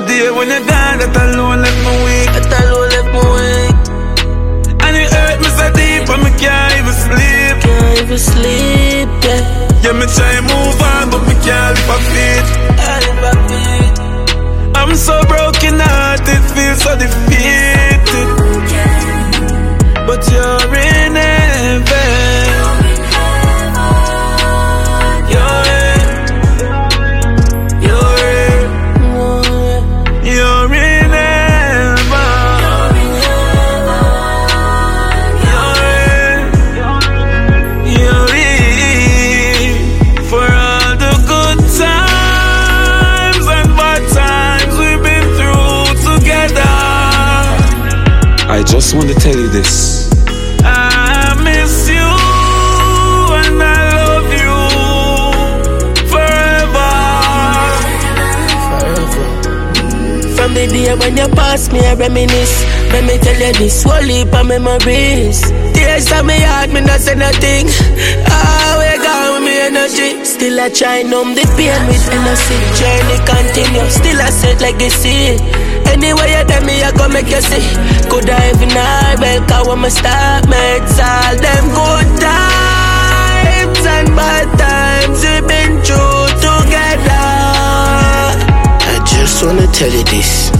day 0.00 0.30
when 0.30 0.48
you're 0.48 0.64
gone, 0.64 0.98
that 0.98 1.16
alone 1.16 1.60
left 1.60 1.80
me 1.84 1.92
weak. 2.04 2.32
That 2.32 2.64
alone 2.64 2.88
left 2.94 3.10
me 3.12 3.22
weak. 3.36 3.76
And 4.84 4.92
it 4.96 5.08
hurt 5.12 5.38
me 5.44 5.48
so 5.58 5.66
deep, 5.76 6.08
and 6.08 6.22
me 6.24 6.30
can't 6.40 6.72
even 6.80 6.96
sleep. 6.96 7.54
Can't 7.60 7.98
even 8.00 8.18
sleep, 8.18 9.08
yeah. 9.26 9.84
Yeah, 9.84 9.92
me 9.92 10.06
try 10.08 10.40
move 10.40 10.80
on, 10.80 11.10
but 11.10 11.22
me 11.28 11.34
can't 11.44 11.76
live 11.76 11.90
a 11.92 11.98
feet. 12.10 12.71
I 48.62 48.64
just 48.64 48.94
want 48.94 49.08
to 49.08 49.14
tell 49.16 49.34
you 49.34 49.48
this. 49.48 50.08
I 50.62 51.34
miss 51.42 51.88
you 51.90 52.10
and 53.42 53.58
I 53.58 53.74
love 54.06 54.30
you 54.38 54.54
forever. 56.06 56.94
Forever. 58.70 59.26
From 60.36 60.54
the 60.54 60.68
day 60.70 60.94
when 60.94 61.16
you 61.16 61.26
pass 61.34 61.72
me, 61.72 61.80
I 61.80 61.94
reminisce. 61.94 62.62
Let 62.94 63.02
me 63.04 63.18
tell 63.18 63.34
you 63.34 63.52
this, 63.58 63.82
whole 63.82 64.00
heap 64.00 64.32
of 64.32 64.46
memories. 64.46 65.42
Tears 65.74 66.12
of 66.12 66.24
me 66.24 66.38
heart, 66.38 66.70
me 66.70 66.82
not 66.82 67.00
say 67.00 67.16
nothing. 67.16 67.66
Ah, 68.30 68.78
we 68.78 68.94
gone 69.02 69.42
with 69.42 69.50
me 69.50 69.58
energy. 69.58 70.24
Still 70.24 70.60
I 70.60 70.68
try 70.68 71.02
numb 71.02 71.34
the 71.34 71.42
pain 71.58 71.82
with 71.90 72.06
energy. 72.14 72.58
Journey 72.78 73.18
continue, 73.26 73.90
still 73.90 74.22
I 74.22 74.30
set 74.30 74.60
legacy. 74.60 75.42
Anyway, 75.92 76.30
you 76.32 76.44
tell 76.48 76.64
me, 76.64 76.82
I 76.82 76.90
go 76.92 77.08
make 77.08 77.28
you 77.28 77.40
see. 77.40 77.60
Could 78.08 78.28
I 78.28 78.50
even 78.50 78.70
I 78.72 79.16
well, 79.20 79.40
cause 79.46 79.68
when 79.68 79.78
my 79.80 79.88
start, 79.88 80.48
mates, 80.48 80.98
all 80.98 81.36
them 81.36 81.64
good 81.76 82.08
times 82.20 83.82
and 83.84 84.08
bad 84.16 84.48
times 84.58 85.20
we've 85.24 85.46
been 85.46 85.80
through 85.84 86.28
together. 86.40 87.28
I 88.92 89.02
just 89.04 89.44
wanna 89.44 89.66
tell 89.68 89.92
you 89.92 90.04
this. 90.04 90.51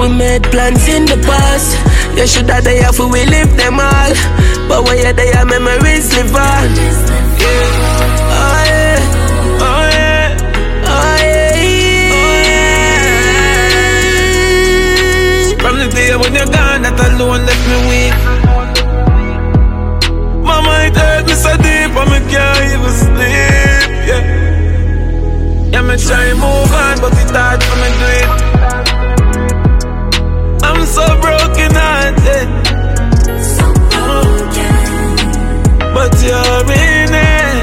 We 0.00 0.08
made 0.08 0.42
plans 0.44 0.88
in 0.88 1.04
the 1.04 1.16
past. 1.28 1.76
You 2.16 2.26
should 2.26 2.48
have 2.48 2.64
there 2.64 2.90
for 2.90 3.06
we 3.12 3.26
live 3.26 3.54
them 3.58 3.78
all. 3.78 4.14
But 4.66 4.84
when 4.88 4.96
you're 4.96 5.12
there, 5.12 5.44
memories 5.44 6.16
live 6.16 6.34
on. 6.34 6.70
Yeah. 7.36 7.68
Oh 8.32 8.64
yeah. 8.64 8.96
Oh, 9.60 9.84
yeah. 9.92 10.40
Oh 10.96 11.16
yeah. 11.28 11.50
From 15.60 15.76
the 15.76 15.88
day 15.92 16.16
when 16.16 16.32
you're 16.32 16.46
gone, 16.46 16.80
that 16.80 16.96
alone 16.96 17.44
left 17.44 17.64
me 17.68 17.76
weak. 17.92 18.16
Mama, 20.42 20.88
it 20.88 20.96
hurt 20.96 21.28
me 21.28 21.34
so 21.34 21.52
deep, 21.60 21.92
me 22.08 22.20
can't 22.32 22.72
even 22.72 22.92
sleep. 22.96 23.28
Yeah, 24.08 24.24
yeah, 25.72 25.82
me 25.82 25.94
try 26.00 26.32
move 26.32 26.72
on, 26.72 26.96
but 27.04 27.12
it's 27.20 27.29
but 36.00 36.22
you're 36.22 36.72
in 36.72 37.12
heaven. 37.12 37.60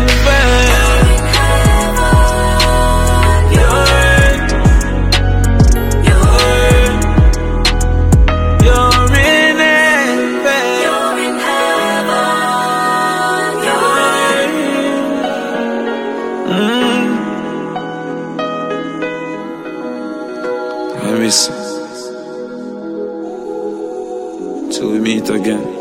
Till 24.71 24.91
we 24.91 24.99
meet 24.99 25.29
again. 25.29 25.76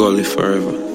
Go 0.00 0.08
live 0.08 0.28
forever. 0.28 0.89